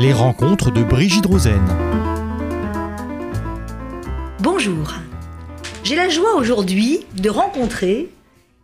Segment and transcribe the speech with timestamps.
[0.00, 1.60] Les rencontres de Brigitte Rosen.
[4.38, 4.94] Bonjour.
[5.82, 8.08] J'ai la joie aujourd'hui de rencontrer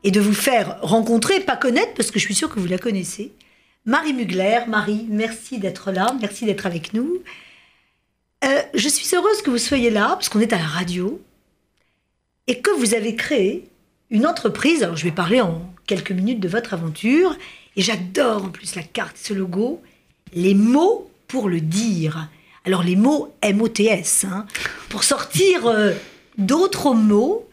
[0.04, 2.78] et de vous faire rencontrer, pas connaître parce que je suis sûre que vous la
[2.78, 3.32] connaissez,
[3.84, 4.60] Marie Mugler.
[4.68, 7.20] Marie, merci d'être là, merci d'être avec nous.
[8.44, 11.20] Euh, je suis heureuse que vous soyez là parce qu'on est à la radio
[12.46, 13.68] et que vous avez créé
[14.10, 14.84] une entreprise.
[14.84, 17.36] Alors je vais parler en quelques minutes de votre aventure
[17.74, 19.82] et j'adore en plus la carte, ce logo,
[20.32, 22.28] les mots pour le dire.
[22.64, 24.46] Alors les mots M-O-T-S, hein,
[24.88, 25.90] pour sortir euh,
[26.38, 27.48] d'autres mots.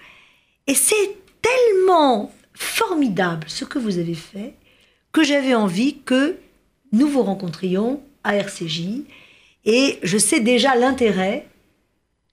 [0.68, 4.54] Et c'est tellement formidable ce que vous avez fait
[5.12, 6.38] que j'avais envie que
[6.92, 9.02] nous vous rencontrions à RCJ.
[9.66, 11.48] Et je sais déjà l'intérêt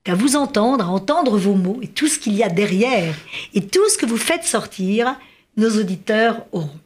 [0.03, 3.15] qu'à vous entendre, à entendre vos mots et tout ce qu'il y a derrière
[3.55, 5.19] et tout ce que vous faites sortir,
[5.57, 6.79] nos auditeurs auront.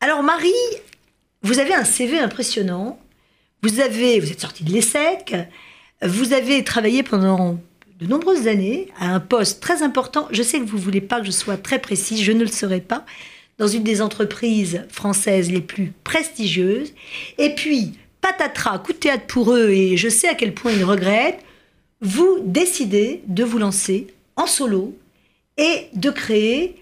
[0.00, 0.52] Alors Marie,
[1.42, 3.00] vous avez un CV impressionnant.
[3.62, 5.34] Vous avez, vous êtes sortie de l'ESSEC.
[6.02, 7.58] Vous avez travaillé pendant
[7.98, 10.28] de nombreuses années à un poste très important.
[10.30, 12.80] Je sais que vous voulez pas que je sois très précise, je ne le serai
[12.80, 13.04] pas.
[13.58, 16.94] Dans une des entreprises françaises les plus prestigieuses.
[17.38, 20.84] Et puis, patatras, coup de théâtre pour eux, et je sais à quel point ils
[20.84, 21.42] regrettent,
[22.00, 24.96] vous décidez de vous lancer en solo
[25.56, 26.76] et de créer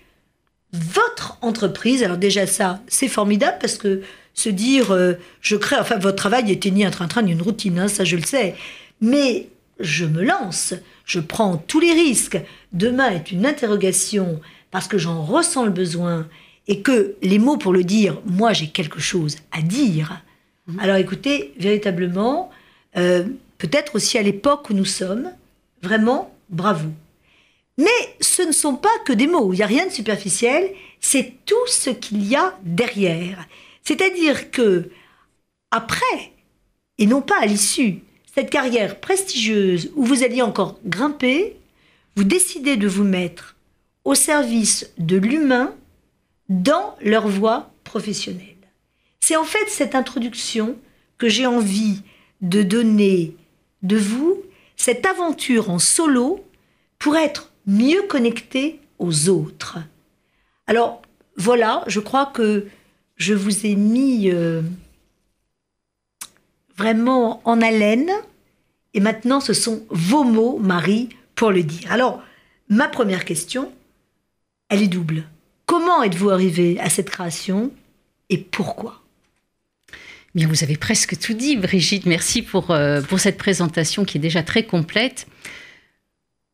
[0.75, 2.03] votre entreprise.
[2.03, 4.03] Alors déjà ça, c'est formidable parce que
[4.37, 7.79] se dire euh, je crée, enfin votre travail était ni un train-train ni une routine,
[7.79, 8.55] hein, ça je le sais.
[9.01, 9.48] Mais
[9.81, 12.39] je me lance, je prends tous les risques.
[12.73, 16.28] Demain est une interrogation parce que j'en ressens le besoin
[16.69, 20.20] et que les mots pour le dire, moi j'ai quelque chose à dire.
[20.67, 20.81] Mmh.
[20.81, 22.50] Alors écoutez, véritablement,
[22.97, 23.25] euh,
[23.59, 25.31] peut-être aussi à l'époque où nous sommes,
[25.83, 26.89] vraiment, bravo.
[27.78, 31.34] Mais ce ne sont pas que des mots, il n'y a rien de superficiel, c'est
[31.45, 33.47] tout ce qu'il y a derrière.
[33.87, 34.91] C'est-à-dire que,
[35.70, 36.33] après,
[36.98, 38.01] et non pas à l'issue,
[38.34, 41.56] cette carrière prestigieuse où vous alliez encore grimper,
[42.17, 43.55] vous décidez de vous mettre
[44.05, 45.72] au service de l'humain
[46.49, 48.56] dans leur voie professionnelle.
[49.21, 50.77] C'est en fait cette introduction
[51.16, 52.03] que j'ai envie
[52.41, 53.37] de donner
[53.83, 54.43] de vous,
[54.75, 56.44] cette aventure en solo,
[56.99, 59.78] pour être mieux connecté aux autres.
[60.66, 61.03] Alors
[61.37, 62.66] voilà, je crois que
[63.16, 64.62] je vous ai mis euh,
[66.77, 68.10] vraiment en haleine.
[68.94, 71.93] Et maintenant, ce sont vos mots, Marie, pour le dire.
[71.93, 72.22] Alors,
[72.69, 73.72] ma première question,
[74.69, 75.25] elle est double.
[75.66, 77.72] Comment êtes-vous arrivée à cette création
[78.31, 79.03] et pourquoi?
[80.34, 82.06] Bien, vous avez presque tout dit, Brigitte.
[82.06, 85.27] Merci pour, euh, pour cette présentation qui est déjà très complète.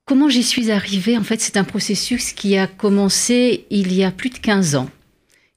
[0.05, 1.17] Comment j'y suis arrivée?
[1.19, 4.91] En fait, c'est un processus qui a commencé il y a plus de 15 ans.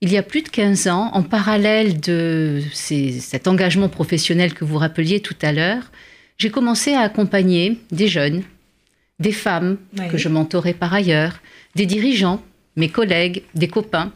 [0.06, 4.78] Il y a plus de 15 ans, en parallèle de cet engagement professionnel que vous
[4.78, 5.92] rappeliez tout à l'heure,
[6.38, 8.44] j'ai commencé à accompagner des jeunes,
[9.18, 9.80] des femmes
[10.12, 11.40] que je mentorais par ailleurs,
[11.74, 12.44] des dirigeants,
[12.76, 14.14] mes collègues, des copains,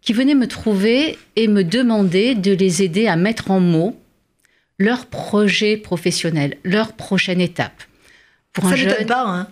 [0.00, 4.00] qui venaient me trouver et me demander de les aider à mettre en mots
[4.78, 7.82] leur projet professionnel, leur prochaine étape.
[8.52, 9.48] Pour Ça ne pas, hein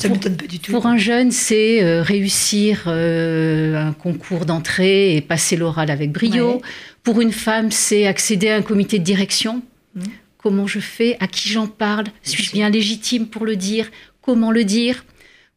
[0.00, 0.72] ça pour, m'étonne pas du tout.
[0.72, 6.60] Pour un jeune, c'est euh, réussir euh, un concours d'entrée et passer l'oral avec brio.
[7.02, 9.62] Pour une femme, c'est accéder à un comité de direction.
[9.94, 10.02] Mmh.
[10.38, 11.16] Comment je fais?
[11.20, 12.06] À qui j'en parle?
[12.22, 13.90] Suis-je bien légitime pour le dire?
[14.22, 15.04] Comment le dire?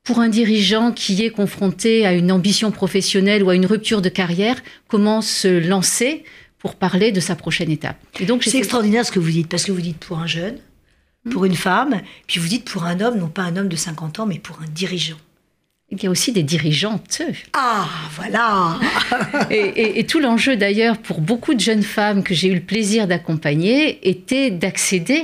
[0.03, 4.09] Pour un dirigeant qui est confronté à une ambition professionnelle ou à une rupture de
[4.09, 6.25] carrière, comment se lancer
[6.59, 7.95] pour parler de sa prochaine étape?
[8.19, 10.57] Et donc c'est extraordinaire ce que vous dites parce que vous dites pour un jeune,
[11.29, 14.19] pour une femme, puis vous dites pour un homme, non pas un homme de 50
[14.19, 15.17] ans, mais pour un dirigeant.
[15.89, 17.21] Il y a aussi des dirigeantes.
[17.53, 18.79] Ah, voilà
[19.51, 23.07] et, et, tout l'enjeu d'ailleurs pour beaucoup de jeunes femmes que j'ai eu le plaisir
[23.07, 25.21] d'accompagner était d'accéder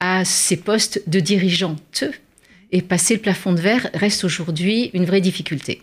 [0.00, 2.04] à ces postes de dirigeantes.
[2.72, 5.82] Et passer le plafond de verre reste aujourd'hui une vraie difficulté.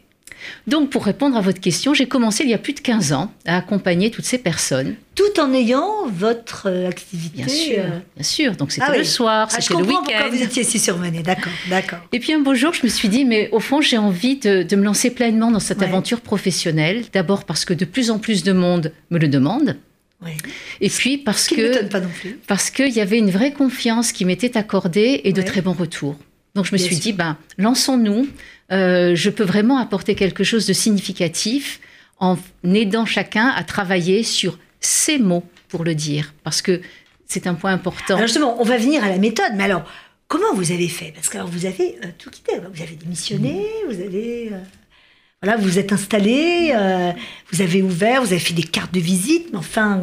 [0.68, 3.32] Donc, pour répondre à votre question, j'ai commencé il y a plus de 15 ans
[3.46, 4.96] à accompagner toutes ces personnes.
[5.16, 8.56] Tout en ayant votre euh, activité Bien sûr, euh, bien sûr.
[8.56, 10.04] Donc, c'était ah le soir, ah, c'était le week-end.
[10.04, 12.00] pourquoi vous étiez si surmenée, d'accord, d'accord.
[12.12, 14.76] Et puis, un beau jour, je me suis dit, mais au fond, j'ai envie de,
[14.76, 17.06] me lancer pleinement dans cette aventure professionnelle.
[17.14, 19.78] D'abord parce que de plus en plus de monde me le demande.
[20.82, 22.40] Et puis parce que pas non plus.
[22.48, 26.18] parce qu'il y avait une vraie confiance qui m'était accordée et de très bons retours.
[26.56, 28.28] Donc je me suis dit, ben, lançons-nous.
[28.72, 31.80] Euh, je peux vraiment apporter quelque chose de significatif
[32.20, 36.82] en aidant chacun à travailler sur ses mots pour le dire, parce que
[37.28, 38.16] c'est un point important.
[38.16, 39.84] Alors justement, on va venir à la méthode, mais alors,
[40.28, 41.12] comment vous avez fait?
[41.14, 43.94] Parce que vous avez euh, tout quitté, vous avez démissionné, mmh.
[43.94, 44.50] vous avez...
[44.54, 44.60] Euh,
[45.42, 46.74] voilà, vous êtes installé,
[47.52, 50.00] vous avez ouvert, vous avez fait des cartes de visite, mais enfin,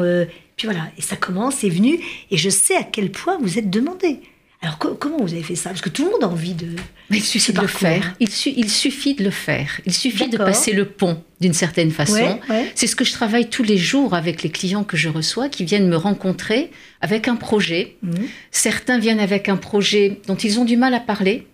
[0.56, 1.98] Puis voilà, et ça commence, c'est venu,
[2.30, 4.20] et je sais à quel point vous êtes demandé.
[4.62, 5.70] Alors comment vous avez fait ça?
[5.70, 6.68] Parce que tout le monde a envie de.
[7.10, 8.14] Mais il suffit de le faire.
[8.20, 9.80] Il, il, suffit de le faire.
[9.86, 12.38] Il suffit de passer le pont d'une certaine façon.
[12.76, 15.64] C'est ce que je travaille tous les jours avec les clients que je reçois qui
[15.64, 16.70] viennent me rencontrer
[17.00, 17.96] avec un projet.
[18.02, 18.28] Mhm.
[18.52, 21.48] Certains viennent avec un projet dont ils ont du mal à parler.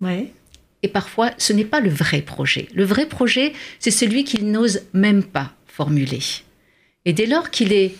[0.00, 0.32] Ouais.
[0.82, 2.68] Et parfois, ce n'est pas le vrai projet.
[2.74, 6.20] Le vrai projet, c'est celui qu'ils n'osent même pas formuler.
[7.04, 7.94] Et dès lors qu'il est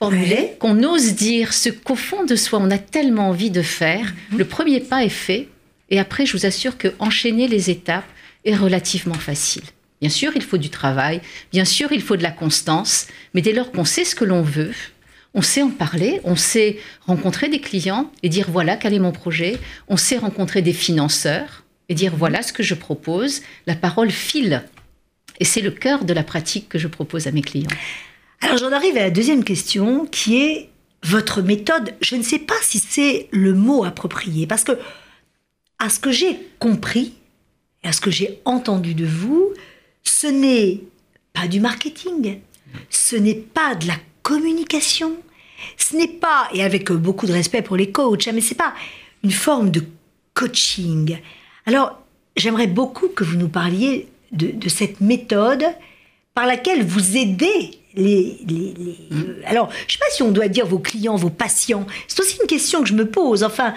[0.00, 4.14] formulé, qu'on ose dire ce qu'au fond de soi, on a tellement envie de faire,
[4.32, 4.38] mhm.
[4.38, 5.48] le premier pas est fait.
[5.90, 8.08] Et après, je vous assure que enchaîner les étapes
[8.44, 9.64] est relativement facile.
[10.00, 11.20] Bien sûr, il faut du travail,
[11.52, 14.40] bien sûr, il faut de la constance, mais dès lors qu'on sait ce que l'on
[14.40, 14.72] veut,
[15.34, 19.12] on sait en parler, on sait rencontrer des clients et dire voilà quel est mon
[19.12, 19.58] projet,
[19.88, 24.64] on sait rencontrer des financeurs et dire voilà ce que je propose, la parole file.
[25.38, 27.68] Et c'est le cœur de la pratique que je propose à mes clients.
[28.40, 30.70] Alors j'en arrive à la deuxième question qui est
[31.02, 31.94] votre méthode.
[32.00, 34.78] Je ne sais pas si c'est le mot approprié parce que
[35.78, 37.14] à ce que j'ai compris
[37.82, 39.50] et à ce que j'ai entendu de vous,
[40.02, 40.80] ce n'est
[41.32, 42.40] pas du marketing,
[42.90, 45.16] ce n'est pas de la communication,
[45.76, 48.74] ce n'est pas, et avec beaucoup de respect pour les coachs, hein, mais c'est pas
[49.24, 49.82] une forme de
[50.34, 51.18] coaching.
[51.66, 51.98] Alors,
[52.36, 55.64] j'aimerais beaucoup que vous nous parliez de, cette méthode
[56.34, 59.42] par laquelle vous aidez mmh.
[59.46, 61.86] alors, je ne sais pas si on doit dire vos clients, vos patients.
[62.08, 63.42] C'est aussi une question que je me pose.
[63.42, 63.74] Enfin,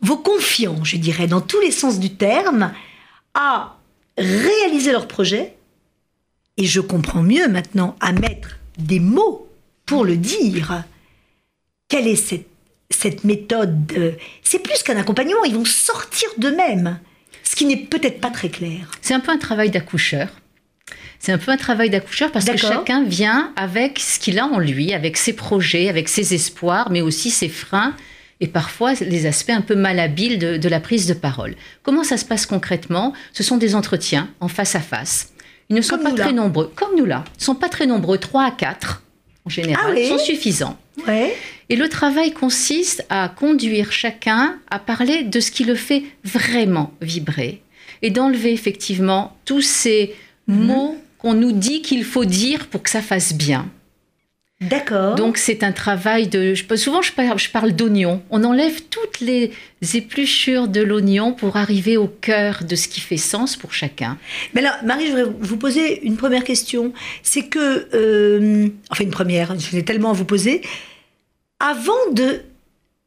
[0.00, 2.72] vos confiants, je dirais, dans tous les sens du terme,
[3.34, 3.76] à
[4.18, 5.54] réaliser leur projet.
[6.56, 9.48] Et je comprends mieux maintenant à mettre des mots
[9.86, 10.84] pour le dire.
[11.88, 12.48] Quelle est cette,
[12.90, 16.98] cette méthode C'est plus qu'un accompagnement, ils vont sortir d'eux-mêmes,
[17.42, 18.90] ce qui n'est peut-être pas très clair.
[19.00, 20.28] C'est un peu un travail d'accoucheur.
[21.22, 24.58] C'est un peu un travail d'accoucheur parce que chacun vient avec ce qu'il a en
[24.58, 27.94] lui, avec ses projets, avec ses espoirs, mais aussi ses freins
[28.40, 31.54] et parfois les aspects un peu malhabiles de, de la prise de parole.
[31.84, 33.12] Comment ça se passe concrètement?
[33.32, 35.32] Ce sont des entretiens en face à face.
[35.68, 37.22] Ils ne sont pas très nombreux, comme nous là.
[37.36, 39.04] Ils ne sont pas très nombreux, 3 à 4
[39.44, 40.76] en général, ah sont suffisants.
[41.68, 46.92] Et le travail consiste à conduire chacun à parler de ce qui le fait vraiment
[47.00, 47.62] vibrer
[48.02, 50.16] et d'enlever effectivement tous ces
[50.48, 50.64] mhm.
[50.64, 53.70] mots qu'on nous dit qu'il faut dire pour que ça fasse bien.
[54.60, 55.16] D'accord.
[55.16, 56.54] Donc c'est un travail de.
[56.76, 58.22] Souvent je parle, je parle d'oignon.
[58.30, 59.52] On enlève toutes les
[59.94, 64.18] épluchures de l'oignon pour arriver au cœur de ce qui fait sens pour chacun.
[64.54, 66.92] Mais là, Marie, je voudrais vous poser une première question.
[67.22, 70.62] C'est que, euh, enfin une première, je vais tellement à vous poser.
[71.58, 72.42] Avant de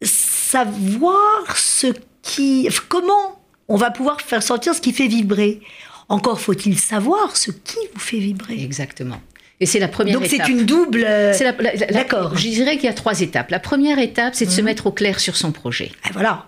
[0.02, 1.88] savoir ce
[2.22, 5.62] qui, comment on va pouvoir faire sortir ce qui fait vibrer.
[6.10, 8.62] Encore faut-il savoir ce qui vous fait vibrer.
[8.62, 9.22] Exactement.
[9.60, 10.38] Et c'est la première étape.
[10.38, 11.06] Donc c'est une double.
[11.08, 11.34] Euh,
[11.92, 12.36] D'accord.
[12.38, 13.52] Je dirais qu'il y a trois étapes.
[13.52, 14.66] La première étape, c'est de se mhm.
[14.66, 15.92] mettre au clair sur son projet.
[16.10, 16.48] Et voilà.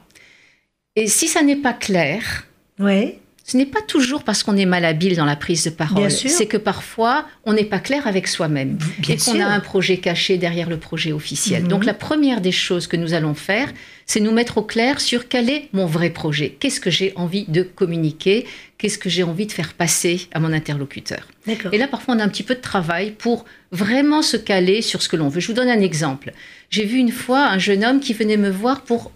[0.96, 2.48] Et si ça n'est pas clair,
[2.80, 3.20] ouais.
[3.46, 6.12] ce n'est pas toujours parce qu'on est malhabile dans la prise de parole.
[6.12, 8.78] C'est que parfois, on n'est pas clair avec soi-même.
[9.08, 11.64] Et qu'on a un projet caché derrière le projet officiel.
[11.64, 11.70] Mhm.
[11.70, 13.72] Donc la première des choses que nous allons faire,
[14.08, 16.56] c'est nous mettre au clair sur quel est mon vrai projet.
[16.60, 18.48] Qu'est-ce que j'ai envie de communiquer?
[18.78, 21.28] Qu'est-ce que j'ai envie de faire passer à mon interlocuteur?
[21.74, 25.02] Et là, parfois, on a un petit peu de travail pour vraiment se caler sur
[25.02, 25.42] ce que l'on veut.
[25.42, 26.32] Je vous donne un exemple.
[26.70, 29.12] J'ai vu une fois un jeune homme qui venait me voir pour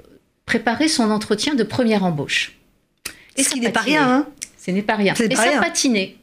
[0.45, 2.57] préparer son entretien de première embauche.
[3.37, 4.09] Et ce qui n'est pas rien.
[4.09, 4.27] Hein
[4.57, 5.13] ce n'est pas rien.
[5.13, 6.18] Et ça patinait.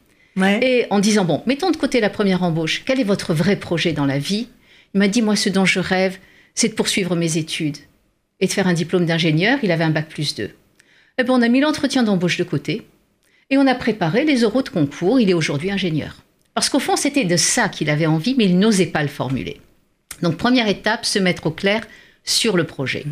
[0.61, 3.93] Et en disant, bon, mettons de côté la première embauche, quel est votre vrai projet
[3.93, 4.47] dans la vie?
[4.93, 6.19] Il m'a dit, moi, ce dont je rêve,
[6.53, 7.77] c'est de poursuivre mes études
[8.39, 9.59] et de faire un diplôme d'ingénieur.
[9.63, 10.49] Il avait un bac plus 2.
[11.17, 12.87] Et bon, on a mis l'entretien d'embauche de côté
[13.49, 15.19] et on a préparé les euros de concours.
[15.19, 16.23] Il est aujourd'hui ingénieur.
[16.53, 19.61] Parce qu'au fond, c'était de ça qu'il avait envie, mais il n'osait pas le formuler.
[20.21, 21.87] Donc, première étape, se mettre au clair
[22.23, 23.05] sur le projet.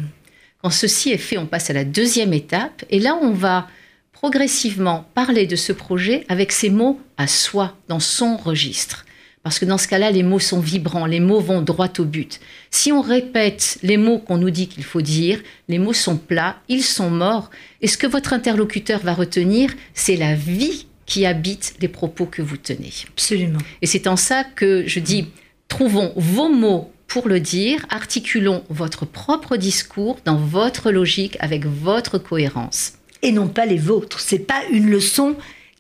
[0.62, 2.84] Quand ceci est fait, on passe à la deuxième étape.
[2.90, 3.68] Et là, on va
[4.12, 9.06] progressivement parler de ce projet avec ses mots à soi, dans son registre.
[9.48, 12.42] Parce que dans ce cas-là, les mots sont vibrants, les mots vont droit au but.
[12.70, 16.58] Si on répète les mots qu'on nous dit qu'il faut dire, les mots sont plats,
[16.68, 17.50] ils sont morts.
[17.82, 22.42] Et ce que votre interlocuteur va retenir, c'est la vie qui habite les propos que
[22.42, 22.92] vous tenez.
[23.08, 23.60] Absolument.
[23.82, 25.28] Et c'est en ça que je dis,
[25.70, 32.18] trouvons vos mots pour le dire, articulons votre propre discours dans votre logique avec votre
[32.18, 32.96] cohérence.
[33.22, 34.20] Et non pas les vôtres.
[34.20, 35.38] C'est pas une leçon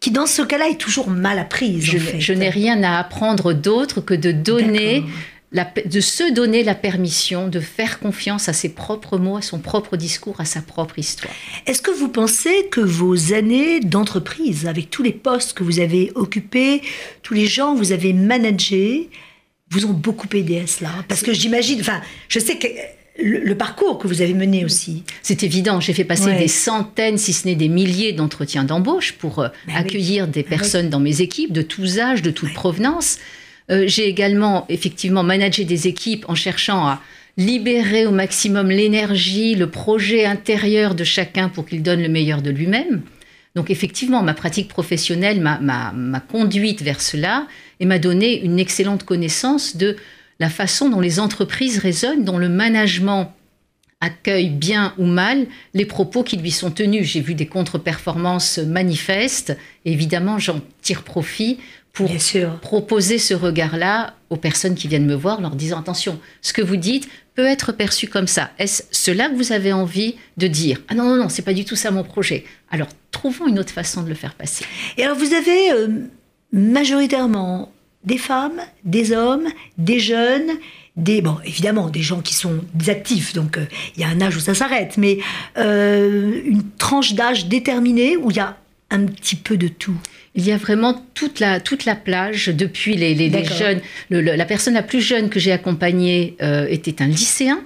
[0.07, 1.83] qui dans ce cas-là est toujours mal apprise.
[1.83, 5.03] Je, n'ai rien à apprendre d'autre que de donner
[5.51, 9.97] de se donner la permission de faire confiance à ses propres mots, à son propre
[9.97, 11.33] discours, à sa propre histoire.
[11.65, 16.11] Est-ce que vous pensez que vos années d'entreprise, avec tous les postes que vous avez
[16.15, 16.81] occupés,
[17.23, 19.09] tous les gens que vous avez managés,
[19.71, 20.91] vous ont beaucoup aidé à cela?
[21.09, 22.67] Parce que j'imagine, enfin, je sais que
[23.19, 25.03] le, le parcours que vous avez mené aussi.
[25.21, 26.37] C'est évident, j'ai fait passer Ouais.
[26.39, 29.73] des centaines, si ce n'est des milliers d'entretiens d'embauche pour euh, oui.
[29.75, 30.45] accueillir des oui.
[30.47, 32.55] personnes dans mes équipes de tous âges, de toute Ouais.
[32.55, 33.17] provenance.
[33.69, 37.01] Euh, j'ai également effectivement managé des équipes en cherchant à
[37.37, 42.49] libérer au maximum l'énergie, le projet intérieur de chacun pour qu'il donne le meilleur de
[42.49, 43.01] lui-même.
[43.55, 47.47] Donc effectivement, ma pratique professionnelle m'a conduite vers cela
[47.79, 49.95] et m'a donné une excellente connaissance de
[50.39, 53.33] la façon dont les entreprises raisonnent, dont le management
[53.99, 57.07] accueille bien ou mal les propos qui lui sont tenus.
[57.07, 61.57] J'ai vu des contre-performances manifestes et évidemment j'en tire profit
[61.93, 62.11] pour
[62.61, 66.75] proposer ce regard-là aux personnes qui viennent me voir, leur disant attention, ce que vous
[66.75, 68.51] dites peut être perçu comme ça.
[68.59, 70.81] Est-ce cela que vous avez envie de dire?
[70.89, 72.45] Ah non, non, non, c'est pas du tout ça mon projet.
[72.69, 74.63] Alors trouvons une autre façon de le faire passer.
[74.97, 75.87] Et alors, vous avez euh,
[76.51, 77.71] majoritairement
[78.03, 80.49] des femmes, des hommes, des jeunes,
[80.95, 84.19] des bon, évidemment, des gens qui sont des actifs, donc euh, il y a un
[84.21, 85.19] âge où ça s'arrête, mais
[85.57, 88.57] euh, une tranche d'âge déterminée où il y a
[88.89, 89.97] un petit peu de tout.
[90.35, 93.81] Il y a vraiment toute la, toute la plage, depuis les, les- jeunes.
[94.09, 97.59] Le- le- la personne la plus jeune que j'ai accompagnée euh, était un lycéen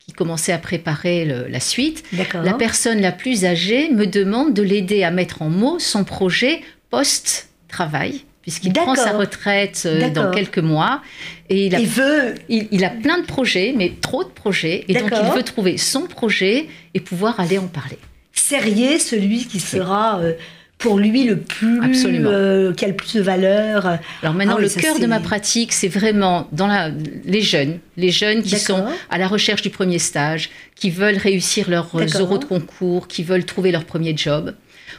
[0.00, 2.02] qui commençait à préparer le- la suite.
[2.44, 6.60] La personne la plus âgée me demande de l'aider à mettre en mots son projet
[6.90, 11.02] post-travail, puisqu'il prend sa retraite euh, dans quelques mois.
[11.50, 12.34] Et il a, Il veut.
[12.48, 14.84] il, il a plein de projets, mais trop de projets.
[14.88, 17.98] Et donc il veut trouver son projet et pouvoir aller en parler.
[18.32, 20.34] serrer celui qui sera euh,
[20.76, 22.28] pour lui le plus Absolument.
[22.30, 23.98] euh, qui a le plus de valeur.
[24.22, 26.90] Alors maintenant, Ah oui, le cœur de ma pratique, c'est vraiment dans la,
[27.24, 31.70] les jeunes, les jeunes qui sont à la recherche du premier stage, qui veulent réussir
[31.70, 31.88] leurs
[32.20, 34.54] euros de concours, qui veulent trouver leur premier job,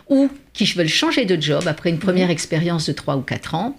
[0.09, 3.77] ou qui veulent changer de job après une première expérience de 3 ou 4 ans.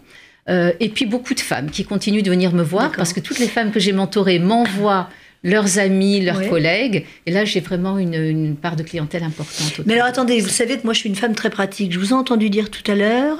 [0.49, 3.40] Euh, et puis beaucoup de femmes qui continuent de venir me voir parce que toutes
[3.40, 5.09] les femmes que j'ai mentorées m'envoient
[5.46, 6.48] leurs amis, leurs Ouais.
[6.48, 7.06] collègues.
[7.24, 9.80] Et là, j'ai vraiment une, une part de clientèle importante.
[9.86, 11.92] Mais alors attendez, vous savez que moi je suis une femme très pratique.
[11.92, 13.38] Je vous ai entendu dire tout à l'heure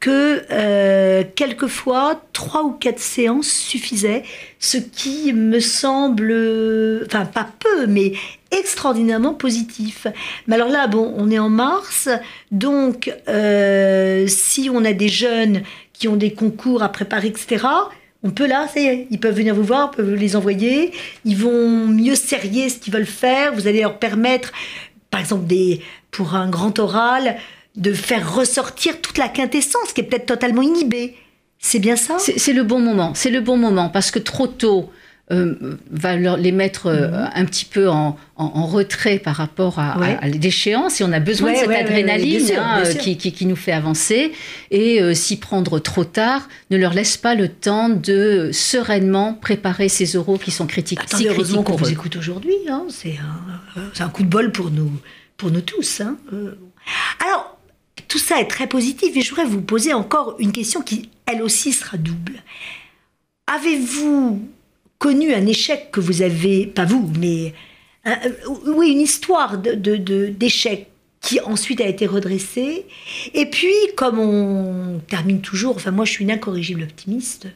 [0.00, 4.24] que euh, quelquefois trois ou quatre séances suffisaient,
[4.58, 6.34] ce qui me semble,
[7.06, 8.12] enfin pas peu, mais
[8.50, 10.06] extraordinairement positif.
[10.46, 12.08] Mais alors là, bon, on est en mars,
[12.50, 17.64] donc euh, si on a des jeunes qui ont des concours à préparer, etc.
[18.26, 20.92] On peut là, ça y est, ils peuvent venir vous voir, peuvent vous les envoyer,
[21.26, 24.50] ils vont mieux serrer ce qu'ils veulent faire, vous allez leur permettre,
[25.10, 25.44] par exemple,
[26.10, 27.36] pour un grand oral,
[27.76, 31.16] de faire ressortir toute la quintessence qui est peut-être totalement inhibée.
[31.58, 32.16] C'est bien ça?
[32.18, 34.90] C'est le bon moment, c'est le bon moment parce que trop tôt
[35.32, 35.54] euh,
[35.90, 37.30] va leur- les mettre euh, Mhm.
[37.34, 40.16] un petit peu en, en- en retrait par rapport à, Ouais.
[40.20, 42.92] à- à l'échéance et on a besoin Ouais, de cette ouais, adrénaline sûr, hein, euh,
[42.94, 44.32] qui, qui- qui nous fait avancer
[44.70, 49.88] et euh, s'y prendre trop tard ne leur laisse pas le temps de sereinement préparer
[49.88, 52.54] ces euros qui sont critiques, si Attendez, heureusement qu'on vous écoute aujourd'hui.
[52.68, 52.84] hein.
[52.90, 53.16] C'est
[54.02, 54.92] un, coup de bol pour nous,
[55.38, 56.02] pour nous tous.
[56.02, 56.18] hein.
[57.26, 57.58] Alors,
[58.08, 61.40] tout ça est très positif et je voudrais vous poser encore une question qui, elle
[61.42, 62.34] aussi, sera double.
[63.46, 64.46] Avez-vous
[65.04, 67.52] connu un échec que vous avez, pas vous, mais
[68.06, 68.14] euh,
[68.68, 70.86] oui, une histoire de, de- d'échec
[71.20, 72.86] qui ensuite a été redressée.
[73.34, 77.48] Et puis, comme on termine toujours, enfin moi je suis une incorrigible optimiste,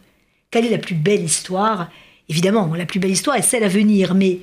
[0.50, 1.90] quelle est la plus belle histoire?
[2.28, 4.40] Évidemment, la plus belle histoire est celle à venir, mais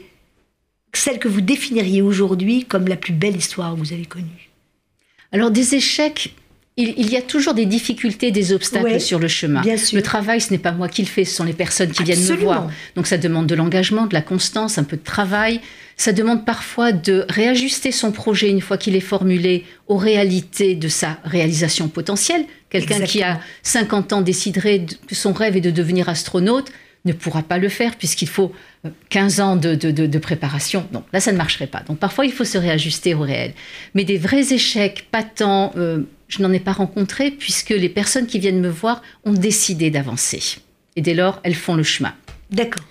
[0.94, 4.50] celle que vous définiriez aujourd'hui comme la plus belle histoire que vous avez connue.
[5.32, 6.34] Alors des échecs,
[6.78, 9.62] il, il y a toujours des difficultés, des obstacles Ouais, sur le chemin.
[9.62, 9.96] bien sûr.
[9.96, 12.20] Le travail, ce n'est pas moi qui le fais, ce sont les personnes qui viennent
[12.20, 12.70] me voir.
[12.96, 15.62] Donc ça demande de l'engagement, de la constance, un peu de travail.
[15.98, 20.90] Ça demande parfois de réajuster son projet une fois qu'il est formulé aux réalités de
[20.90, 22.46] sa réalisation potentielle.
[22.70, 26.70] Quelqu'un qui a 50 ans déciderait de- que son rêve est de devenir astronaute
[27.06, 28.52] ne pourra pas le faire puisqu'il faut
[28.84, 30.86] euh, 15 ans de, de- de- de préparation.
[30.92, 31.84] Non, là, ça ne marcherait pas.
[31.88, 33.54] Donc parfois, il faut se réajuster au réel.
[33.94, 38.40] Mais des vrais échecs patents, euh, je n'en ai pas rencontré puisque les personnes qui
[38.40, 40.58] viennent me voir ont décidé d'avancer.
[40.96, 42.14] Et dès lors, elles font le chemin.
[42.52, 42.84] D'accord.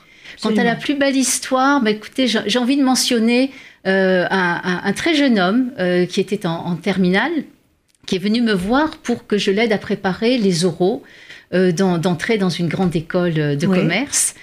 [0.43, 3.51] Quant à la plus belle histoire, bah, écoutez, j'ai envie de mentionner
[3.87, 7.33] euh, un, un- un très jeune homme euh, qui était en, en terminale,
[8.07, 11.03] qui est venu me voir pour que je l'aide à préparer les oraux
[11.55, 13.79] euh, dans- d'entrer dans une grande école euh, de Oui.
[13.79, 14.35] commerce.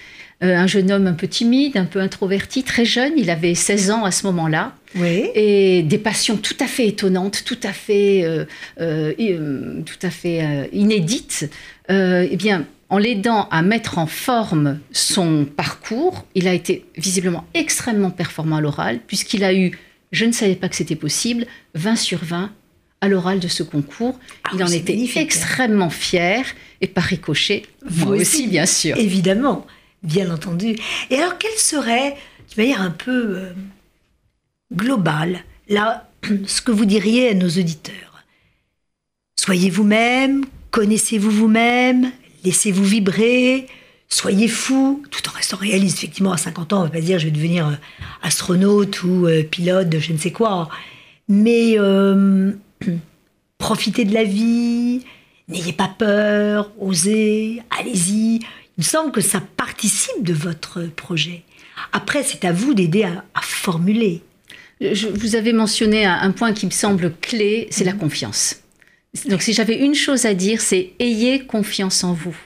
[0.44, 4.04] Un jeune homme un peu timide, un peu introverti, très jeune, il avait 16 ans
[4.04, 5.30] à ce moment-là Oui.
[5.34, 8.44] et des passions tout à fait étonnantes, tout à fait, euh,
[8.80, 11.50] euh, euh, tout à fait inédites.
[11.88, 18.10] Eh bien, en l'aidant à mettre en forme son parcours, il a été visiblement extrêmement
[18.10, 19.78] performant à l'oral, puisqu'il a eu,
[20.10, 22.50] je ne savais pas que c'était possible, 20 sur 20
[23.00, 24.18] à l'oral de ce concours.
[24.44, 25.22] Ah il en était magnifique, hein.
[25.22, 26.44] extrêmement fier
[26.80, 28.22] et par ricochet, Vous moi aussi.
[28.22, 28.96] aussi, bien sûr.
[28.96, 29.66] Évidemment,
[30.02, 30.76] bien entendu.
[31.10, 32.16] Et alors, quelle serait,
[32.56, 33.40] de manière un peu
[34.72, 36.08] globale, là,
[36.46, 38.12] ce que vous diriez à nos auditeurs
[39.44, 42.12] Soyez vous-même, connaissez-vous vous-même,
[42.44, 43.66] laissez-vous vibrer,
[44.08, 45.98] soyez fou, tout en restant réaliste.
[45.98, 47.72] Effectivement, à 50 ans, on ne va pas dire je vais devenir euh,
[48.22, 50.68] astronaute ou euh, pilote de je ne sais quoi.
[51.28, 52.52] Mais euh,
[53.58, 55.02] profitez de la vie,
[55.48, 58.36] n'ayez pas peur, osez, allez-y.
[58.36, 61.42] Il me semble que ça participe de votre projet.
[61.92, 64.22] Après, c'est à vous d'aider à formuler.
[64.92, 68.56] Je- vous avez mentionné un, un point qui me semble clé, c'est la confiance.
[69.28, 72.36] Donc si j'avais une chose à dire, c'est ayez confiance en vous.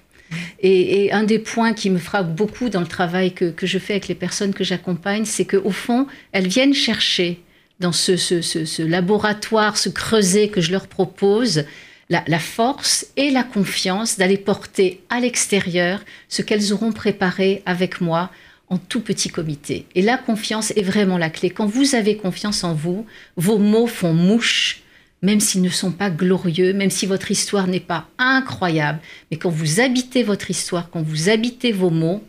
[0.61, 3.79] Et, et un des points qui me frappe beaucoup dans le travail que, que je
[3.79, 7.41] fais avec les personnes que j'accompagne, c'est qu'au fond, elles viennent chercher
[7.79, 11.65] dans ce, ce- ce- ce laboratoire, ce creuset que je leur propose,
[12.11, 18.01] la, la force et la confiance d'aller porter à l'extérieur ce qu'elles auront préparé avec
[18.01, 18.31] moi
[18.69, 19.87] en tout petit comité.
[19.95, 21.51] Et la confiance est vraiment la clé.
[21.51, 23.07] Quand vous avez confiance en vous,
[23.37, 24.83] vos mots font mouche,
[25.23, 28.99] même s'ils ne sont pas glorieux, même si votre histoire n'est pas incroyable.
[29.31, 32.23] Mais quand vous habitez votre histoire, quand vous habitez vos mots,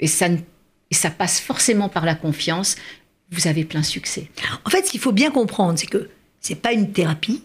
[0.00, 0.38] et, ça, ne-
[0.90, 2.76] et ça passe forcément par la confiance,
[3.30, 4.28] vous avez plein succès.
[4.64, 6.10] En fait, ce qu'il faut bien comprendre, c'est que
[6.40, 7.42] c'est pas une thérapie,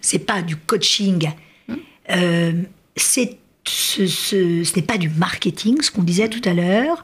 [0.00, 1.30] c'est pas du coaching,
[2.10, 2.52] euh,
[2.96, 7.02] c'est ce, ce- ce n'est pas du marketing, ce qu'on disait tout à l'heure,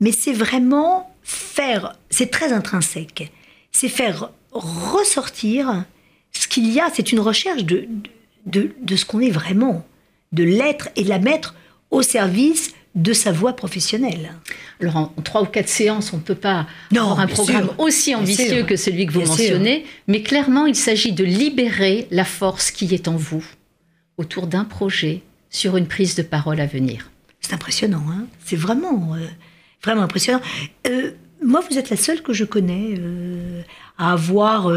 [0.00, 3.32] mais c'est vraiment faire, c'est très intrinsèque,
[3.72, 5.84] c'est faire ressortir
[6.32, 7.86] ce qu'il y a, c'est une recherche de,
[8.46, 9.86] de, de ce qu'on est vraiment,
[10.32, 11.54] de l'être et de la mettre
[11.90, 14.34] au service de sa voie professionnelle.
[14.80, 17.74] Alors en, trois ou quatre séances, on ne peut pas Non, avoir un programme sûr.
[17.80, 19.44] aussi ambitieux que celui que vous Bien sûr.
[19.54, 23.44] mentionnez, mais clairement, il s'agit de libérer la force qui est en vous
[24.16, 25.22] autour d'un projet
[25.54, 27.10] sur une prise de parole à venir.
[27.40, 29.24] C'est impressionnant, hein c'est vraiment, euh,
[29.84, 30.40] vraiment impressionnant.
[30.88, 31.12] Euh,
[31.44, 33.62] moi, vous êtes la seule que je connais euh,
[33.96, 34.68] à avoir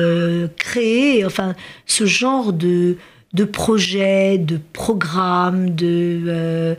[0.58, 1.56] créé enfin,
[1.88, 2.98] ce genre de,
[3.34, 5.74] de projet, de programme.
[5.74, 6.78] De,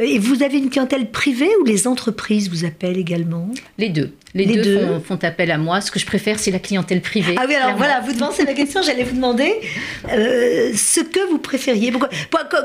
[0.00, 3.48] et vous avez une clientèle privée ou les entreprises vous appellent également?
[3.78, 4.12] Les deux.
[4.32, 4.78] Les, Les deux, deux.
[4.86, 5.80] Font, font appel à moi.
[5.80, 7.34] Ce que je préfère, c'est la clientèle privée.
[7.36, 7.78] Ah oui, alors clairement.
[7.78, 9.52] voilà, vous devancez la question, j'allais vous demander
[10.12, 11.90] euh, ce que vous préfériez.
[11.90, 12.08] Pourquoi-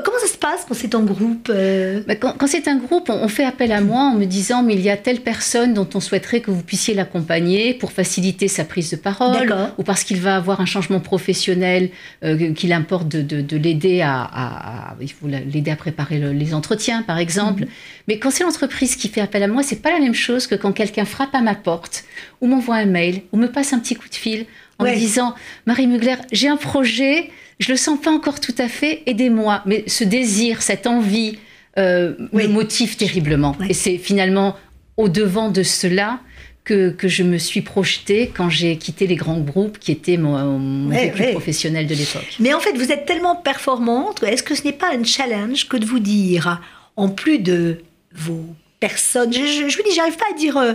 [0.04, 2.02] comment ça se passe quand c'est en groupe euh?
[2.06, 4.62] Bah, Quand, quand c'est un groupe, on, on fait appel à moi en me disant
[4.62, 8.46] mais il y a telle personne dont on souhaiterait que vous puissiez l'accompagner pour faciliter
[8.46, 11.90] sa prise de parole ou parce qu'il va avoir un changement professionnel
[12.24, 15.76] euh, qu'il importe de, de- de l'aider à, à- à- il faut la- l'aider à
[15.76, 17.25] préparer le- les entretiens par exemple.
[17.62, 17.66] Mhm.
[18.08, 20.54] Mais quand c'est l'entreprise qui fait appel à moi, c'est pas la même chose que
[20.54, 22.04] quand quelqu'un frappe à ma porte
[22.40, 24.46] ou m'envoie un mail ou me passe un petit coup de fil
[24.78, 24.92] en Ouais.
[24.94, 25.34] me disant
[25.66, 29.62] Marie Mugler, j'ai un projet, je le sens pas encore tout à fait, aidez-moi.
[29.66, 31.38] Mais ce désir, cette envie
[31.78, 32.44] euh, Oui.
[32.46, 33.56] me motive terriblement.
[33.60, 33.68] Ouais.
[33.70, 34.54] Et c'est finalement
[34.96, 36.20] au devant de cela
[36.64, 40.58] que, que je me suis projetée quand j'ai quitté les grands groupes qui étaient mon,
[40.58, 41.30] mon Ouais, vécu ouais.
[41.32, 42.34] professionnel de l'époque.
[42.40, 45.76] Mais en fait, vous êtes tellement performante, est-ce que ce n'est pas un challenge que
[45.76, 46.60] de vous dire,
[46.96, 47.78] en plus de
[48.14, 48.44] vos
[48.80, 50.74] personnes, je, je- je vous dis, j'arrive pas à dire euh,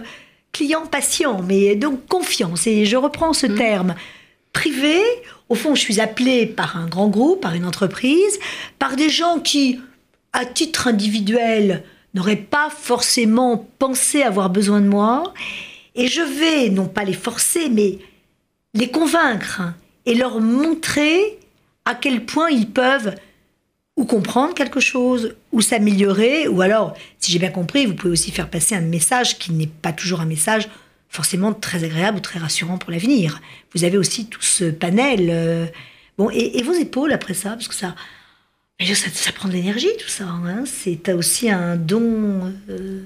[0.51, 3.95] client, patient, mais donc confiance, et je reprends ce terme,
[4.53, 4.99] privé,
[5.49, 8.39] au fond, je suis appelée par un grand groupe, par une entreprise,
[8.79, 9.79] par des gens qui,
[10.33, 15.33] à titre individuel, n'auraient pas forcément pensé avoir besoin de moi,
[15.95, 17.99] et je vais, non pas les forcer, mais
[18.73, 19.61] les convaincre
[20.05, 21.37] et leur montrer
[21.85, 23.13] à quel point ils peuvent
[24.01, 28.31] ou comprendre quelque chose, ou s'améliorer, ou alors, si j'ai bien compris, vous pouvez aussi
[28.31, 30.67] faire passer un message qui n'est pas toujours un message
[31.07, 33.41] forcément très agréable ou très rassurant pour l'avenir.
[33.75, 35.29] Vous avez aussi tout ce panel.
[35.29, 35.67] euh,
[36.17, 37.93] bon, et, et vos épaules après ça, parce que ça,
[38.89, 40.25] mais ça, ça prend de l'énergie tout ça.
[40.25, 42.53] Hein, c'est t'as aussi un don.
[42.69, 42.99] euh,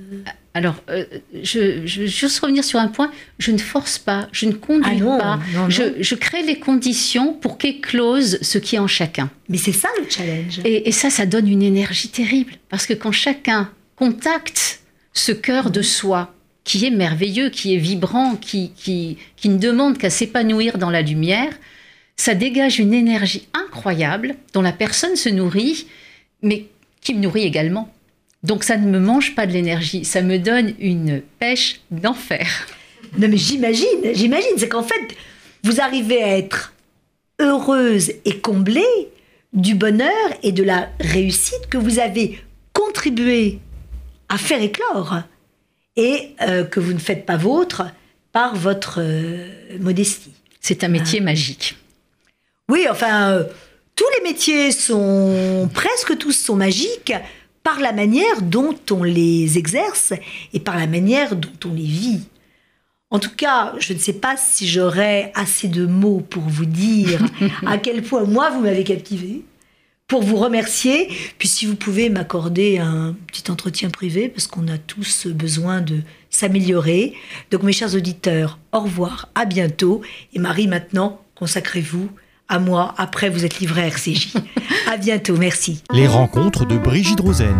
[0.54, 1.06] Alors, euh,
[1.44, 3.12] je, je veux juste revenir sur un point.
[3.40, 5.40] Je ne force pas, je ne conduis Ah non, pas.
[5.54, 5.70] non, non.
[5.70, 9.30] Je, je crée les conditions pour qu'éclose ce qui est en chacun.
[9.50, 10.60] Mais c'est ça le challenge.
[10.64, 12.54] Et, et ça, ça donne une énergie terrible.
[12.70, 14.80] Parce que quand chacun contacte
[15.14, 16.34] ce cœur de soi,
[16.64, 21.02] qui est merveilleux, qui est vibrant, qui, qui, qui ne demande qu'à s'épanouir dans la
[21.02, 21.54] lumière,
[22.18, 25.88] ça dégage une énergie incroyable dont la personne se nourrit,
[26.42, 26.68] mais
[27.02, 27.94] qui me nourrit également.
[28.44, 32.68] Donc ça ne me mange pas de l'énergie, ça me donne une pêche d'enfer.
[33.18, 35.16] Non mais j'imagine, j'imagine, c'est qu'en fait,
[35.64, 36.74] vous arrivez à être
[37.40, 39.10] heureuse et comblée
[39.54, 40.10] du bonheur
[40.44, 42.40] et de la réussite que vous avez
[42.74, 43.60] contribué
[44.30, 45.22] à faire éclore
[45.96, 47.84] et euh, que vous ne faites pas vôtre
[48.32, 49.48] par votre euh,
[49.80, 50.34] modestie.
[50.60, 51.78] C'est un métier magique.
[52.70, 53.44] Oui, enfin, euh,
[53.96, 57.14] tous les métiers sont, presque tous sont magiques
[57.64, 60.14] par la manière dont on les exerce
[60.54, 62.22] et par la manière dont on les vit.
[63.12, 67.24] En tout cas, je ne sais pas si j'aurai assez de mots pour vous dire
[67.66, 69.44] à quel point moi vous m'avez captivé,
[70.08, 71.08] pour vous remercier,
[71.40, 76.02] puis si vous pouvez m'accorder un petit entretien privé, parce qu'on a tous besoin de
[76.30, 77.14] s'améliorer.
[77.50, 80.02] Donc mes chers auditeurs, au revoir, à bientôt.
[80.34, 82.10] Et Marie, maintenant, consacrez-vous
[82.48, 82.94] à moi.
[82.98, 84.34] Après, vous êtes livré à RCJ.
[84.92, 85.84] à bientôt, merci.
[85.92, 87.56] Les rencontres de Brigitte Rosen.